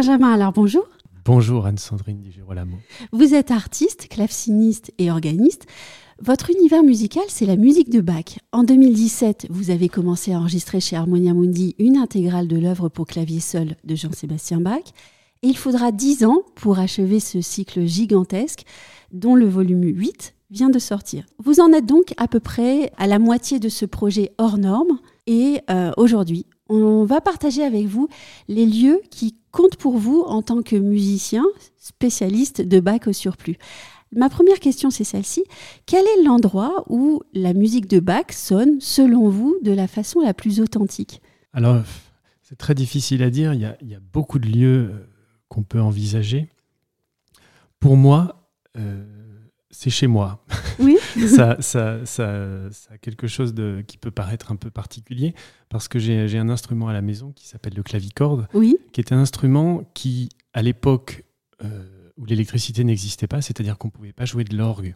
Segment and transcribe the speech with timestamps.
[0.00, 0.88] Benjamin alors bonjour.
[1.26, 2.78] Bonjour Anne-Sandrine Di Girolamo.
[3.12, 5.66] Vous êtes artiste, claveciniste et organiste.
[6.22, 8.38] Votre univers musical, c'est la musique de Bach.
[8.50, 13.06] En 2017, vous avez commencé à enregistrer chez Harmonia Mundi une intégrale de l'œuvre pour
[13.06, 14.84] clavier seul de Jean-Sébastien Bach.
[15.42, 18.62] Et il faudra dix ans pour achever ce cycle gigantesque,
[19.12, 21.26] dont le volume 8 vient de sortir.
[21.44, 24.98] Vous en êtes donc à peu près à la moitié de ce projet hors norme.
[25.26, 28.08] Et euh, aujourd'hui, on va partager avec vous
[28.48, 31.44] les lieux qui comptent pour vous en tant que musicien
[31.76, 33.56] spécialiste de Bach au surplus.
[34.12, 35.44] Ma première question, c'est celle-ci.
[35.86, 40.34] Quel est l'endroit où la musique de Bach sonne, selon vous, de la façon la
[40.34, 41.22] plus authentique?
[41.52, 41.82] Alors,
[42.42, 43.54] c'est très difficile à dire.
[43.54, 45.06] Il y a, beaucoup de lieux euh,
[45.48, 46.48] qu'on peut envisager.
[47.78, 49.04] Pour moi, euh,
[49.70, 50.44] c'est chez moi.
[50.78, 50.96] Oui.
[51.28, 55.34] ça, ça, ça, a quelque chose de, qui peut paraître un peu particulier
[55.68, 58.76] parce que j'ai un instrument à la maison qui s'appelle le clavicorde, oui.
[58.92, 61.24] qui est un instrument qui, à l'époque
[61.62, 64.94] euh, où l'électricité n'existait pas, c'est-à-dire qu'on ne pouvait pas jouer de l'orgue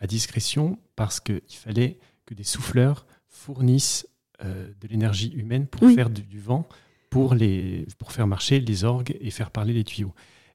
[0.00, 4.08] à discrétion parce qu'il fallait que des souffleurs fournissent
[4.44, 6.66] euh, de l'énergie humaine pour faire du, vent,
[7.10, 10.14] pour, les, pour faire marcher les orgues et faire parler les tuyaux.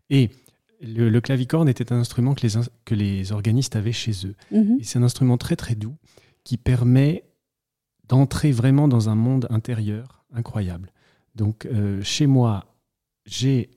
[0.10, 0.32] Et
[0.82, 2.54] le, clavicorde était un instrument que les,
[2.86, 4.36] que les organistes avaient chez eux.
[4.52, 4.78] Mhm.
[4.80, 5.96] Et c'est un instrument très très doux
[6.44, 7.26] qui permet
[8.08, 10.92] d'entrer vraiment dans un monde intérieur incroyable.
[11.36, 12.76] Donc euh, chez moi,
[13.26, 13.70] j'ai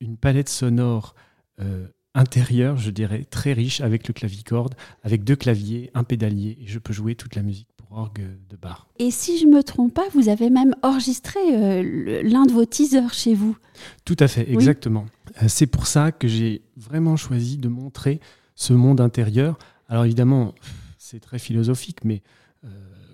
[0.00, 1.14] une palette sonore
[1.60, 6.66] euh, intérieure, je dirais, très riche avec le clavicorde, avec deux claviers, un pédalier, et
[6.66, 8.88] je peux jouer toute la musique pour orgue de bar.
[8.98, 13.14] Et si je me trompe pas, vous avez même enregistré euh, l'un de vos teasers
[13.14, 13.56] chez vous.
[14.04, 15.06] Tout à fait, exactement.
[15.46, 18.20] C'est pour ça que j'ai vraiment choisi de montrer
[18.54, 19.58] ce monde intérieur.
[19.88, 20.54] Alors évidemment,
[20.98, 22.22] c'est très philosophique, mais
[22.64, 22.68] euh,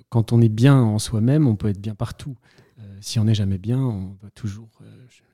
[0.09, 2.37] quand on est bien en soi-même, on peut être bien partout.
[2.79, 4.69] Euh, si on n'est jamais bien, on va toujours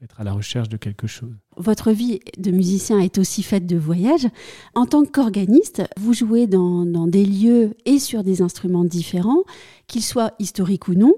[0.03, 1.35] être à la recherche de quelque chose.
[1.57, 4.27] Votre vie de musicien est aussi faite de voyages.
[4.75, 9.45] En tant qu'organiste, vous jouez dans, des lieux et sur des instruments différents,
[9.87, 11.15] qu'ils soient historiques ou non,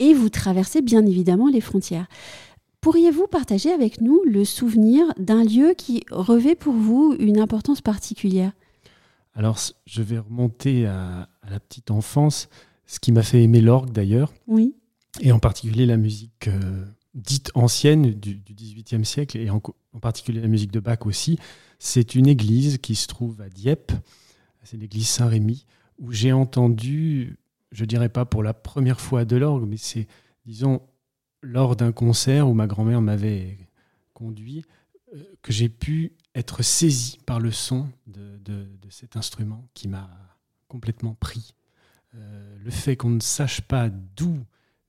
[0.00, 2.08] et vous traversez bien évidemment les frontières.
[2.84, 8.52] Pourriez-vous partager avec nous le souvenir d'un lieu qui revêt pour vous une importance particulière?
[9.32, 12.50] Alors, je vais remonter à, la petite enfance,
[12.84, 14.34] ce qui m'a fait aimer l'orgue d'ailleurs.
[14.46, 14.74] Oui.
[15.22, 16.84] Et en particulier la musique euh,
[17.14, 19.62] dite ancienne du, XVIIIe siècle, et en,
[20.02, 21.38] particulier la musique de Bach aussi.
[21.78, 23.92] C'est une église qui se trouve à Dieppe,
[24.62, 25.64] c'est l'église Saint-Rémy,
[25.98, 27.38] où j'ai entendu,
[27.72, 30.06] je dirais pas pour la première fois de l'orgue, mais c'est,
[30.44, 30.82] disons,
[31.44, 33.58] lors d'un concert où ma grand-mère m'avait
[34.14, 34.64] conduit,
[35.14, 38.30] euh, que j'ai pu être saisi par le son de,
[38.90, 40.08] cet instrument qui m'a
[40.68, 41.54] complètement pris.
[42.14, 44.38] Euh, le fait qu'on ne sache pas d'où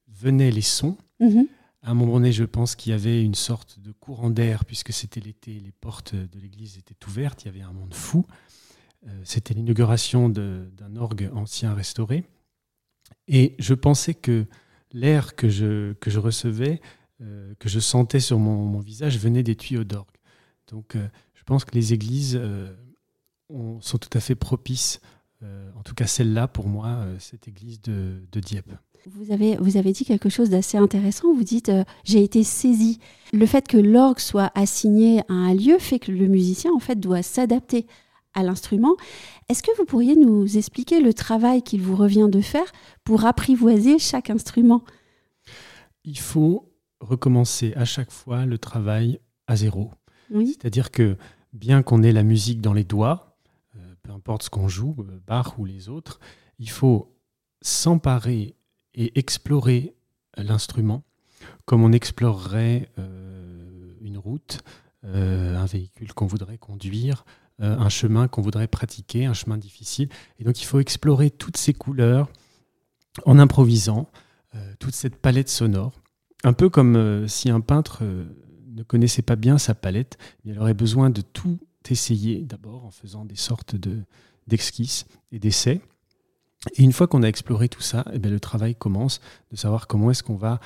[0.08, 1.48] venaient les sons, mhm.
[1.82, 4.94] à un moment donné, je pense qu'il y avait une sorte de courant d'air, puisque
[4.94, 8.26] c'était l'été, les portes de l'église étaient ouvertes, il y avait un monde fou.
[9.08, 12.24] Euh, c'était l'inauguration d'un orgue ancien restauré.
[13.28, 14.46] Et je pensais que
[14.96, 16.82] l'air que je, que je recevais,
[17.22, 20.08] euh, que je sentais sur mon, visage, venait des tuyaux d'orgue.
[20.72, 22.74] Donc euh, je pense que les églises euh,
[23.82, 25.00] sont tout à fait propices,
[25.78, 28.72] en tout cas celle-là pour moi, cette église de, de, Dieppe.
[29.06, 31.32] Vous avez, vous avez dit quelque chose d'assez intéressant.
[31.36, 31.72] Vous dites
[32.04, 33.00] j'ai été saisi.
[33.32, 37.00] Le fait que l'orgue soit assigné à un lieu fait que le musicien en fait
[37.00, 37.86] doit s'adapter
[38.36, 38.96] à l'instrument.
[39.50, 42.72] Est-ce que vous pourriez nous expliquer le travail qu'il vous revient de faire
[43.04, 44.84] pour apprivoiser chaque instrument?
[46.04, 49.92] Il faut recommencer à chaque fois le travail à zéro.
[50.30, 51.18] C'est-à-dire que
[51.54, 53.38] bien qu'on ait la musique dans les doigts,
[53.76, 56.20] euh, peu importe ce qu'on joue, euh, Bach ou les autres,
[56.60, 57.16] il faut
[57.62, 58.56] s'emparer
[58.94, 59.96] et explorer
[60.38, 61.04] l'instrument
[61.66, 64.60] comme on explorerait euh, une route,
[65.04, 67.26] un véhicule qu'on voudrait conduire,
[67.62, 70.10] euh, un chemin qu'on voudrait pratiquer, un chemin difficile.
[70.40, 72.30] Et donc il faut explorer toutes ces couleurs
[73.26, 74.10] en improvisant,
[74.56, 75.94] euh, toute cette palette sonore.
[76.44, 78.04] Un peu comme euh, si un peintre
[78.68, 81.60] ne connaissait pas bien sa palette, il aurait besoin de tout
[81.90, 84.04] essayer d'abord en faisant des sortes de,
[85.32, 85.82] et d'essais.
[86.76, 89.20] Et une fois qu'on a exploré tout ça, eh bien, le travail commence
[89.52, 90.60] de savoir comment est-ce qu'on va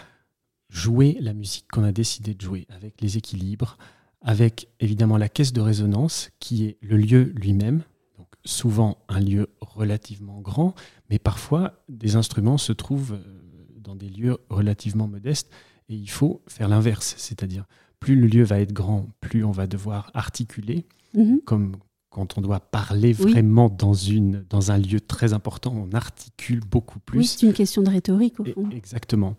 [0.70, 3.78] jouer la musique qu'on a décidé de jouer, avec les équilibres,
[4.22, 7.84] avec évidemment la caisse de résonance qui est le lieu lui-même,
[8.18, 10.76] donc souvent un lieu relativement grand,
[11.10, 15.50] mais parfois des instruments se trouvent euh, dans des lieux relativement modestes
[15.88, 17.66] et il faut faire l'inverse, c'est-à-dire
[18.00, 21.42] plus le lieu va être grand, plus on va devoir articuler, mhm.
[21.46, 21.76] comme
[22.10, 27.00] quand on doit parler vraiment dans, une, dans un lieu très important, on articule beaucoup
[27.00, 27.20] plus.
[27.20, 28.70] Oui, c'est une question de rhétorique au fond.
[28.72, 29.36] exactement.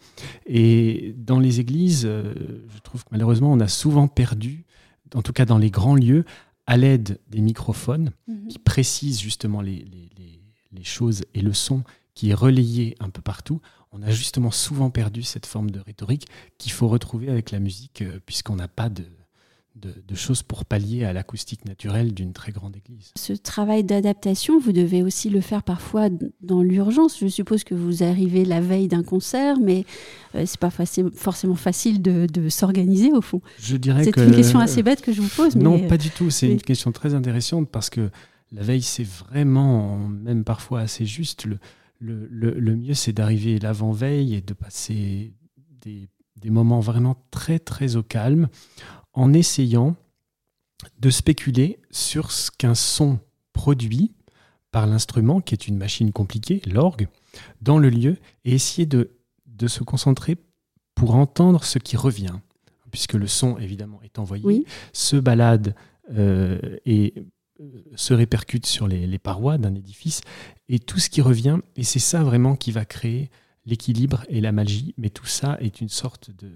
[0.47, 2.33] Et dans les églises, euh,
[2.73, 4.65] je trouve que malheureusement, on a souvent perdu,
[5.15, 6.25] en tout cas dans les grands lieux,
[6.67, 8.49] à l'aide des microphones mhm.
[8.49, 10.09] qui précisent justement les, les,
[10.73, 11.83] les, choses et le son
[12.15, 13.61] qui est relayé un peu partout.
[13.93, 16.27] On a justement souvent perdu cette forme de rhétorique
[16.59, 19.05] qu'il faut retrouver avec la musique, euh, puisqu'on n'a pas de,
[19.77, 23.13] de, choses pour pallier à l'acoustique naturelle d'une très grande église.
[23.17, 26.09] Ce travail d'adaptation, vous devez aussi le faire parfois
[26.43, 27.19] dans l'urgence.
[27.19, 29.85] Je suppose que vous arrivez la veille d'un concert, mais
[30.35, 33.41] euh, c'est pas forcément facile de, s'organiser au fond.
[33.59, 35.57] Je dirais c'est une question assez bête que je vous pose.
[35.57, 36.31] Non, pas du tout.
[36.31, 38.11] C'est une question très intéressante parce que
[38.53, 41.47] la veille, c'est vraiment, même parfois assez juste.
[41.47, 41.59] Le,
[42.01, 45.35] le, mieux, c'est d'arriver l'avant-veille et de passer
[45.83, 46.09] des,
[46.41, 48.49] des moments vraiment très, très au calme
[49.13, 49.97] en essayant
[50.99, 53.19] de spéculer sur ce qu'un son
[53.53, 54.13] produit
[54.71, 57.09] par l'instrument, qui est une machine compliquée, l'orgue,
[57.61, 59.11] dans le lieu, et essayer de,
[59.47, 60.37] de, se concentrer
[60.95, 62.39] pour entendre ce qui revient,
[62.91, 65.75] puisque le son, évidemment, est envoyé, se balade
[66.13, 67.15] euh, et
[67.61, 70.21] euh, se répercute sur les, les parois d'un édifice,
[70.69, 73.31] et tout ce qui revient, et c'est ça vraiment qui va créer
[73.67, 76.51] l'équilibre et la magie, mais tout ça est une sorte de,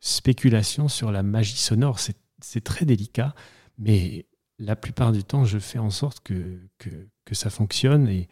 [0.00, 1.98] spéculation sur la magie sonore.
[2.40, 3.34] C'est très délicat,
[3.78, 4.26] mais
[4.58, 8.26] la plupart du temps, je fais en sorte que, que, ça fonctionne et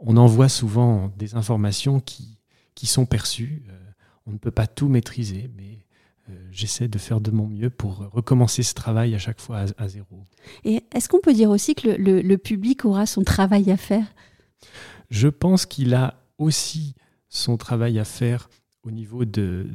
[0.00, 2.38] on envoie souvent des informations qui,
[2.74, 3.62] qui sont perçues.
[3.68, 3.78] Euh,
[4.26, 5.86] on ne peut pas tout maîtriser, mais
[6.28, 9.88] euh, j'essaie de faire de mon mieux pour recommencer ce travail à chaque fois à,
[9.88, 10.26] zéro.
[10.64, 14.12] Et est-ce qu'on peut dire aussi que le, le public aura son travail à faire?
[15.10, 16.94] Je pense qu'il a aussi
[17.28, 18.50] son travail à faire
[18.82, 19.68] au niveau de,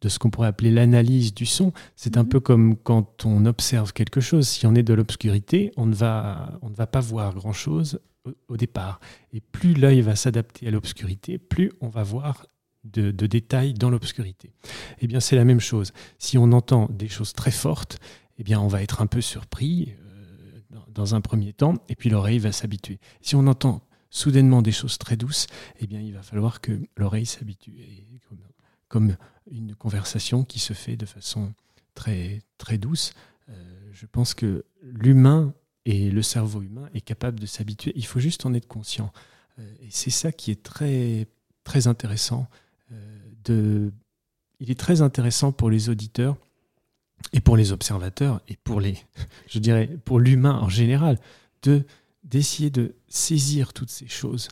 [0.00, 1.72] de ce qu'on pourrait appeler l'analyse du son.
[1.96, 2.28] C'est un mhm.
[2.28, 4.48] peu comme quand on observe quelque chose.
[4.48, 8.00] Si on est de l'obscurité, on, ne va, on ne va pas voir grand-chose
[8.48, 9.00] au, départ.
[9.32, 12.46] Et plus l'œil va s'adapter à l'obscurité, plus on va voir
[12.84, 14.52] de, détails dans l'obscurité.
[15.00, 15.92] Eh bien, c'est la même chose.
[16.18, 17.98] Si on entend des choses très fortes,
[18.38, 22.08] eh bien, on va être un peu surpris euh, dans, un premier temps, et puis
[22.08, 22.98] l'oreille va s'habituer.
[23.20, 25.46] Si on entend soudainement des choses très douces,
[25.78, 27.74] eh bien, il va falloir que l'oreille s'habitue.
[28.90, 29.16] Comme
[29.50, 31.54] une conversation qui se fait de façon
[31.94, 33.14] très, très douce.
[33.48, 33.54] Euh,
[33.92, 35.54] je pense que l'humain
[35.86, 37.92] et le cerveau humain est capable de s'habituer.
[37.96, 39.12] Il faut juste en être conscient.
[39.58, 41.26] Euh, et c'est ça qui est très,
[41.64, 42.48] très intéressant.
[42.92, 43.92] Euh, de...
[44.58, 46.36] Il est très intéressant pour les auditeurs
[47.32, 48.98] et pour les observateurs et pour les,
[49.48, 51.18] je dirais, pour l'humain en général,
[51.62, 51.84] de
[52.22, 54.48] d'essayer de saisir toutes ces choses.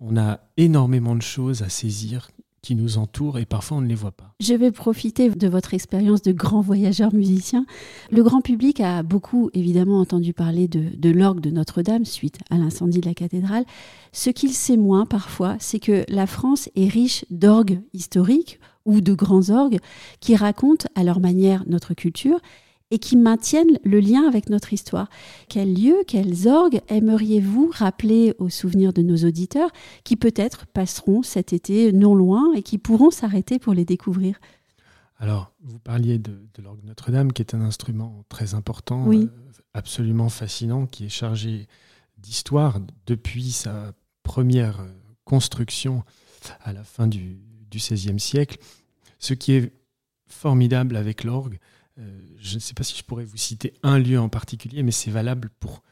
[0.00, 2.28] On a énormément de choses à saisir
[2.66, 4.34] qui nous entourent et parfois on ne les voit pas.
[4.40, 7.64] Je vais profiter de votre expérience de grand voyageur musicien.
[8.10, 12.56] Le grand public a beaucoup évidemment entendu parler de, de l'orgue de Notre-Dame suite à
[12.58, 13.64] l'incendie de la cathédrale.
[14.10, 19.14] Ce qu'il sait moins parfois, c'est que la France est riche d'orgues historiques ou de
[19.14, 19.78] grands orgues
[20.18, 22.40] qui racontent à leur manière notre culture
[22.90, 25.08] et qui maintiennent le lien avec notre histoire.
[25.48, 29.70] Quels lieux, quels orgues aimeriez-vous rappeler aux souvenirs de nos auditeurs
[30.04, 34.38] qui peut-être passeront cet été non loin et qui pourront s'arrêter pour les découvrir?
[35.18, 39.28] Alors, vous parliez de, l'orgue Notre-Dame, qui est un instrument très important, euh,
[39.72, 41.68] absolument fascinant, qui est chargé
[42.18, 43.92] d'histoire depuis sa
[44.22, 44.88] première euh,
[45.24, 46.04] construction
[46.60, 47.38] à la fin du
[47.70, 48.58] XVIe siècle.
[49.18, 49.72] Ce qui est
[50.26, 51.58] formidable avec l'orgue,
[52.38, 55.10] je ne sais pas si je pourrais vous citer un lieu en particulier, mais c'est
[55.10, 55.82] valable pour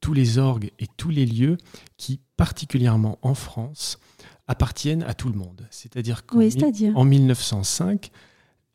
[0.00, 1.56] tous les orgues et tous les lieux
[1.96, 3.98] qui, particulièrement en France,
[4.46, 5.66] appartiennent à tout le monde.
[5.70, 8.10] C'est-à-dire qu'en 1905,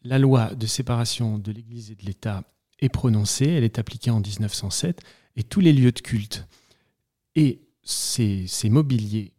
[0.04, 2.44] la loi de séparation de l'Église et de l'État
[2.80, 5.02] est prononcée, elle est appliquée en 1907,
[5.36, 6.48] et tous les lieux de culte
[7.36, 9.34] et ces, ces mobiliers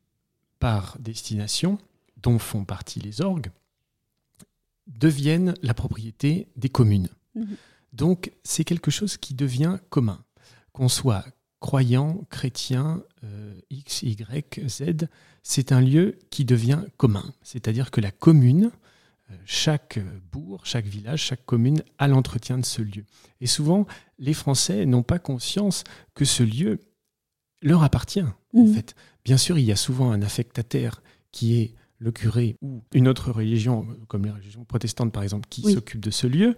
[0.59, 1.79] par destination,
[2.19, 3.51] dont font partie les orgues,
[4.87, 7.09] deviennent la propriété des communes.
[7.35, 7.57] Mhm.
[7.93, 10.25] Donc c'est quelque chose qui devient commun.
[10.73, 11.25] Qu'on soit
[11.61, 15.09] croyant, chrétien, euh, X, Y, Z,
[15.43, 17.35] c'est un lieu qui devient commun.
[17.43, 18.71] C'est-à-dire que la commune,
[19.31, 19.99] euh, chaque
[20.33, 23.05] bourg, chaque village, chaque commune a l'entretien de ce lieu.
[23.41, 23.87] Et souvent,
[24.19, 25.85] les Français n'ont pas conscience
[26.15, 26.81] que ce lieu
[27.63, 28.21] leur appartient.
[28.55, 28.75] En mhm.
[28.75, 28.95] fait,
[29.25, 33.31] bien sûr, il y a souvent un affectataire qui est le curé ou une autre
[33.31, 36.57] religion, comme les religions protestantes par exemple, qui s'occupe de ce lieu.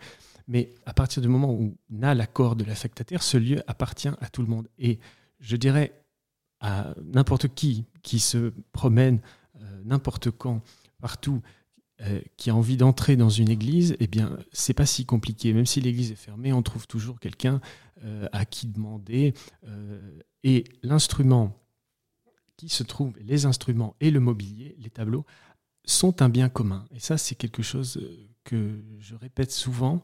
[0.49, 4.29] Mais à partir du moment où on a l'accord de l'affectataire, ce lieu appartient à
[4.31, 4.69] tout le monde.
[4.79, 4.99] Et
[5.41, 5.93] je dirais
[6.61, 9.21] à n'importe qui qui se promène
[9.61, 10.63] euh, n'importe quand,
[11.01, 11.43] partout,
[12.01, 15.53] euh, qui a envie d'entrer dans une église, eh bien, c'est pas si compliqué.
[15.53, 17.61] Même si l'église est fermée, on trouve toujours quelqu'un
[18.05, 19.35] euh, à qui demander.
[20.45, 21.57] Et l'instrument
[22.57, 25.25] qui se trouve, les instruments et le mobilier, les tableaux,
[25.85, 26.87] sont un bien commun.
[26.93, 28.01] Et ça, c'est quelque chose
[28.45, 30.03] que je répète souvent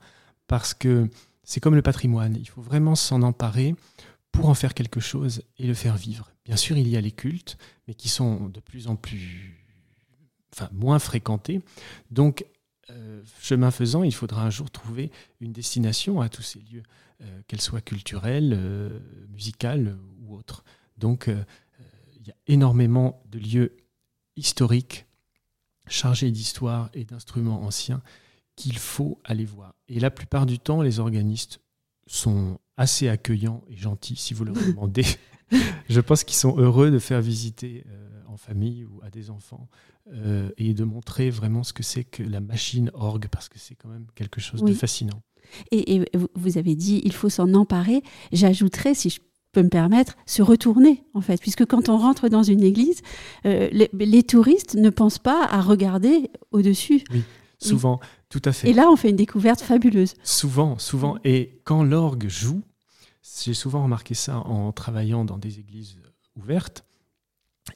[0.48, 1.08] parce que
[1.44, 2.36] c'est comme le patrimoine.
[2.36, 3.76] Il faut vraiment s'en emparer
[4.32, 6.30] pour en faire quelque chose et le faire vivre.
[6.44, 9.54] Bien sûr, il y a les cultes, mais qui sont de plus en plus
[10.72, 11.60] moins fréquentés.
[12.10, 12.44] Donc,
[12.90, 16.82] euh, chemin faisant, il faudra un jour trouver une destination à tous ces lieux,
[17.20, 18.98] euh, qu'elles soient culturelles, euh,
[19.30, 20.64] musicales ou autres.
[20.96, 23.76] Donc, il y a énormément de lieux
[24.36, 25.06] historiques
[25.86, 28.02] chargés d'histoire et d'instruments anciens
[28.58, 29.74] qu'il faut aller voir.
[29.88, 31.60] Et la plupart du temps, les organistes
[32.06, 35.04] sont assez accueillants et gentils si vous leur demandez.
[35.88, 37.84] Je pense qu'ils sont heureux de faire visiter
[38.28, 39.68] en famille ou à des enfants
[40.12, 43.74] euh, et de montrer vraiment ce que c'est que la machine orgue, parce que c'est
[43.74, 45.22] quand même quelque chose de fascinant.
[45.70, 46.02] Et,
[46.34, 48.02] vous avez dit, il faut s'en emparer.
[48.32, 49.20] J'ajouterais, si je
[49.52, 53.00] peux me permettre, se retourner, en fait, puisque quand on rentre dans une église,
[53.44, 57.02] euh, les, touristes ne pensent pas à regarder au-dessus.
[57.12, 57.22] Oui,
[57.58, 58.68] souvent, tout à fait.
[58.68, 60.14] Et là, on fait une découverte fabuleuse.
[60.22, 61.18] Souvent, souvent.
[61.24, 62.62] Et quand l'orgue joue,
[63.44, 65.96] j'ai souvent remarqué ça en travaillant dans des églises
[66.36, 66.84] ouvertes,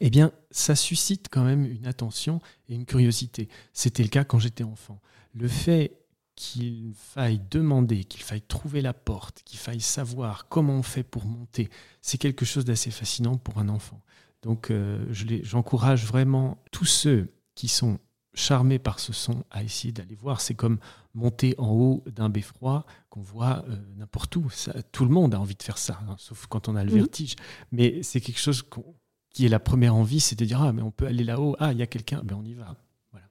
[0.01, 3.49] eh bien, ça suscite quand même une attention et une curiosité.
[3.73, 5.01] C'était le cas quand j'étais enfant.
[5.35, 5.99] Le fait
[6.35, 11.27] qu'il faille demander, qu'il faille trouver la porte, qu'il faille savoir comment on fait pour
[11.27, 11.69] monter,
[12.01, 14.01] c'est quelque chose d'assez fascinant pour un enfant.
[14.43, 17.99] Donc, euh, j'encourage vraiment tous ceux qui sont
[18.35, 20.41] charmés par ce son à essayer d'aller voir.
[20.41, 20.79] C'est comme
[21.15, 24.47] monter en haut d'un beffroi qu'on voit euh, n'importe où.
[24.93, 27.37] tout le monde a envie de faire ça, hein, sauf quand on a le vertige.
[27.71, 28.65] Mais c'est quelque chose
[29.31, 31.73] qui est la première envie, c'est de dire ah mais on peut aller là-haut, ah
[31.73, 32.77] il y a quelqu'un, ben on y va.
[33.11, 33.27] Voilà.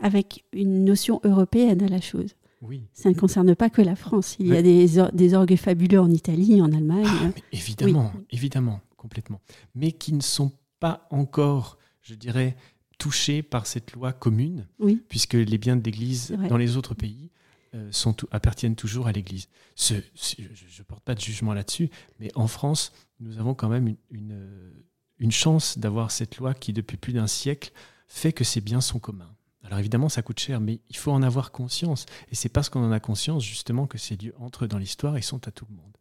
[0.00, 2.34] Avec une notion européenne à la chose.
[2.62, 2.86] Oui.
[2.94, 4.36] Ça ne concerne pas que la France.
[4.38, 7.06] Il y a des, des orgues fabuleux en Italie, en Allemagne.
[7.06, 9.40] Ah, évidemment, évidemment, complètement.
[9.74, 12.56] Mais qui ne sont pas encore, je dirais,
[13.04, 15.02] touchés par cette loi commune, oui.
[15.08, 17.30] puisque les biens de l'Église dans les autres pays
[17.74, 19.48] euh, sont, appartiennent toujours à l'Église.
[19.76, 24.72] je ne porte pas de jugement là-dessus, mais en France, nous avons quand même une
[25.18, 27.72] une chance d'avoir cette loi qui, depuis plus d'un siècle,
[28.08, 29.34] fait que ces biens sont communs.
[29.62, 32.04] Alors évidemment, ça coûte cher, mais il faut en avoir conscience.
[32.30, 35.22] Et c'est parce qu'on en a conscience, justement, que ces lieux entrent dans l'histoire et
[35.22, 35.96] sont à tout le monde.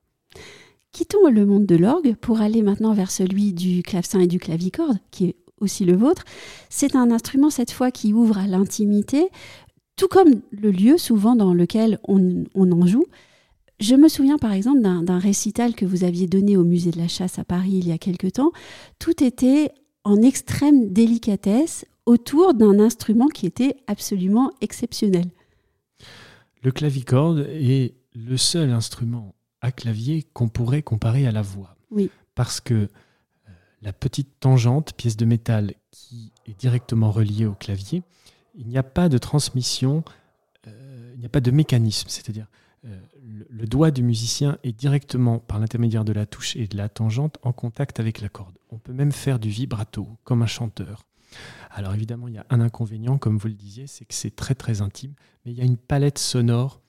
[0.92, 5.00] Quittons le monde de l'orgue pour aller maintenant vers celui du clavecin et du clavicorde,
[5.12, 6.24] qui est aussi le vôtre.
[6.70, 9.30] C'est un instrument, cette fois, qui ouvre à l'intimité,
[9.96, 13.06] tout comme le lieu souvent dans lequel on, on en joue.
[13.80, 17.08] Je me souviens par exemple d'un récital que vous aviez donné au musée de la
[17.08, 18.52] chasse à Paris il y a quelque temps.
[19.00, 19.72] Tout était
[20.04, 25.26] en extrême délicatesse autour d'un instrument qui était absolument exceptionnel.
[26.62, 31.76] Le clavicorde est le seul instrument à clavier qu'on pourrait comparer à la voix.
[31.92, 32.10] Oui.
[32.36, 32.88] Parce que
[33.84, 38.02] la petite tangente, pièce de métal qui est directement reliée au clavier,
[38.56, 40.04] il n'y a pas de transmission,
[40.68, 42.08] euh, il n'y a pas de mécanisme.
[42.10, 42.48] C'est-à-dire,
[42.86, 43.00] euh,
[43.50, 47.38] le, doigt du musicien est directement, par l'intermédiaire de la touche et de la tangente,
[47.44, 48.58] en contact avec la corde.
[48.72, 51.06] On peut même faire du vibrato, comme un chanteur.
[51.72, 54.56] Alors évidemment, il y a un inconvénient, comme vous le disiez, c'est que c'est très
[54.56, 55.14] très intime,
[55.46, 56.82] mais il y a une palette sonore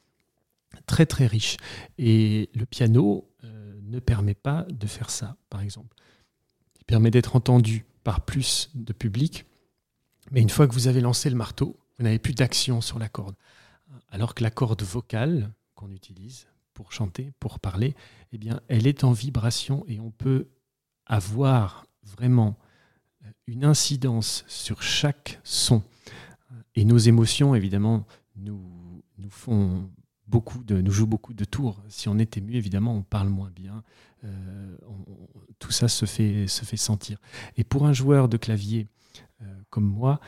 [0.87, 1.57] très très riche.
[1.99, 5.97] Et le piano euh, ne permet pas de faire ça, par exemple.
[6.87, 9.47] Permet d'être entendu par plus de public,
[10.31, 13.09] mais une fois que vous avez lancé le marteau, vous n'avez plus d'action sur la
[13.09, 13.37] corde.
[14.11, 17.95] Alors que la corde vocale, qu'on utilise pour chanter, pour parler,
[18.33, 20.49] eh bien, elle est en vibration et on peut
[21.07, 22.57] avoir vraiment
[23.25, 25.83] euh, une incidence sur chaque son.
[26.75, 29.89] Et nos émotions, évidemment, nous, nous font
[30.27, 31.83] beaucoup de, nous jouent beaucoup de tours.
[31.89, 33.83] Si on est ému, évidemment, on parle moins bien.
[34.25, 34.77] Euh,
[35.59, 37.19] tout ça se fait, se fait sentir.
[37.57, 38.89] Et pour un joueur de clavier
[39.43, 40.21] euh, comme moi,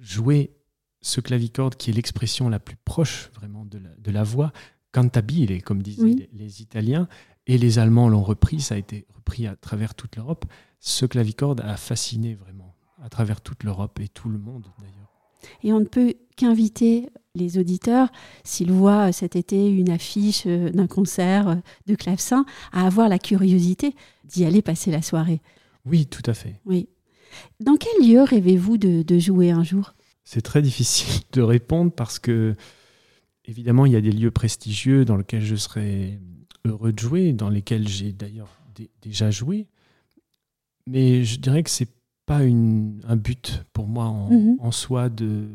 [0.00, 0.52] jouer
[1.00, 4.52] ce clavicorde qui est l'expression la plus proche vraiment de la, de la voix,
[4.92, 7.08] cantabile, comme disaient les, Italiens,
[7.46, 10.46] et les Allemands l'ont repris, ça a été repris à travers toute l'Europe.
[10.80, 15.12] Ce clavicorde a fasciné vraiment à travers toute l'Europe et tout le monde d'ailleurs.
[15.62, 18.08] Et on ne peut qu'inviter les auditeurs,
[18.44, 21.54] s'ils voient cet été une affiche euh, d'un concert euh,
[21.86, 25.40] de clavecin, à avoir la curiosité d'y aller passer la soirée.
[25.84, 26.60] Oui, tout à fait.
[26.64, 26.88] Oui.
[27.60, 29.94] Dans quel lieu rêvez-vous de, de jouer un jour?
[30.24, 32.54] C'est très difficile de répondre parce que
[33.46, 36.18] évidemment, il y a des lieux prestigieux dans lesquels je serais
[36.64, 38.60] heureux de jouer, dans lesquels j'ai d'ailleurs
[39.02, 39.66] déjà joué.
[40.86, 41.90] Mais je dirais que c'est
[42.26, 44.72] pas une, un but pour moi en, mhm.
[44.72, 45.46] soi de,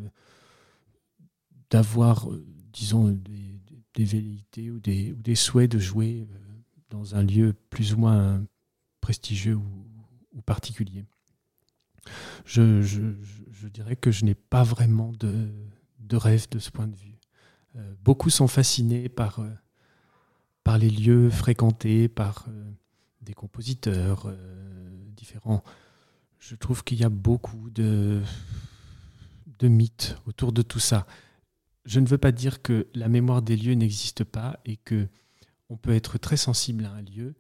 [1.70, 2.28] d'avoir,
[2.74, 3.60] disons, des,
[3.94, 6.28] des, velléités ou des, ou des, souhaits de jouer
[6.90, 8.44] dans un lieu plus ou moins
[9.02, 11.06] prestigieux ou, particulier.
[12.46, 15.50] Je, je, dirais que je n'ai pas vraiment de,
[16.00, 17.20] de, rêve de ce point de vue.
[18.04, 19.46] beaucoup sont fascinés par,
[20.64, 22.48] par les lieux fréquentés, par
[23.22, 24.34] des compositeurs
[25.16, 25.62] différents
[26.40, 28.22] je trouve qu'il y a beaucoup de,
[29.60, 31.06] de mythes autour de tout ça.
[31.90, 35.08] Je ne veux pas dire que la mémoire des lieux n'existe pas et que
[35.70, 37.34] on peut être très sensible à un lieu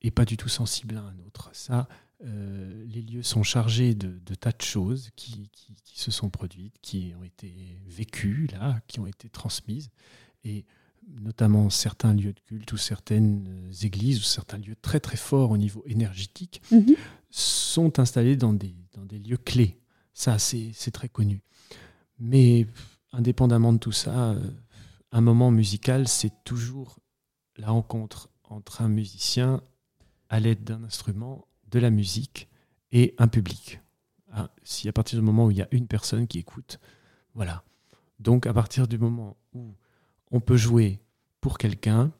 [0.00, 1.50] et pas du tout sensible à un autre.
[1.52, 1.86] Ça,
[2.24, 7.12] euh, les lieux sont chargés de, tas de choses qui, qui, se sont produites, qui
[7.20, 9.90] ont été vécues là, qui ont été transmises.
[10.44, 10.64] Et
[11.06, 15.58] notamment certains lieux de culte ou certaines églises ou certains lieux très très forts au
[15.58, 16.94] niveau énergétique mhm.
[17.28, 19.78] sont installés dans des, dans des lieux clés.
[20.14, 21.42] Ça, c'est très connu.
[22.18, 22.66] Mais
[23.12, 24.50] indépendamment de tout ça, euh,
[25.12, 26.98] un moment musical, c'est toujours
[27.56, 29.62] la rencontre entre un musicien
[30.28, 32.48] à l'aide d'un instrument, de la musique
[32.92, 33.80] et un public.
[34.32, 36.78] Ah, si à partir du moment où il y a une personne qui écoute,
[37.34, 37.64] voilà.
[38.18, 39.74] Donc à partir du moment où
[40.30, 41.00] on peut jouer
[41.40, 42.12] pour quelqu'un,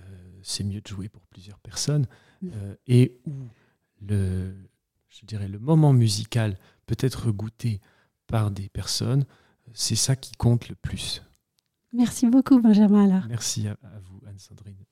[0.00, 2.06] euh, c'est mieux de jouer pour plusieurs personnes,
[2.42, 2.48] mm.
[2.54, 3.48] euh, et où
[4.00, 4.54] le,
[5.08, 7.80] je dirais, le moment musical peut être goûté
[8.26, 9.24] par des personnes,
[9.74, 11.22] c'est ça qui compte le plus.
[11.92, 13.22] Merci beaucoup, Benjamin.
[13.28, 14.84] Merci à vous, Anne-Sandrine.